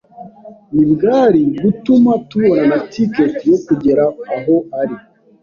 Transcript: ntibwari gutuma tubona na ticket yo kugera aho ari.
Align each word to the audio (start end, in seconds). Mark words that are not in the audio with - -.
ntibwari 0.73 1.41
gutuma 1.61 2.11
tubona 2.29 2.63
na 2.71 2.79
ticket 2.91 3.35
yo 3.51 3.57
kugera 3.65 4.03
aho 4.35 4.55
ari. 4.79 4.95